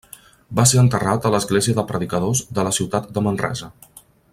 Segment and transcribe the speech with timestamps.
[0.59, 3.75] Va ser enterrat a l'església de Predicadors de la ciutat de Manresa.